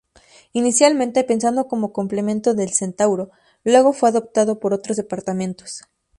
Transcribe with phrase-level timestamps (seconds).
[0.53, 3.29] Inicialmente pensado como complemento del Centauro,
[3.63, 5.83] luego fue adoptado por otros departamentos.